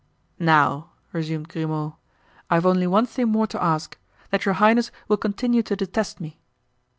"Now," 0.39 0.89
resumed 1.13 1.49
Grimaud, 1.49 1.93
"I've 2.49 2.65
only 2.65 2.87
one 2.87 3.05
thing 3.05 3.29
more 3.29 3.45
to 3.45 3.61
ask—that 3.63 4.45
your 4.45 4.55
highness 4.55 4.89
will 5.07 5.17
continue 5.17 5.61
to 5.61 5.75
detest 5.75 6.19
me." 6.19 6.39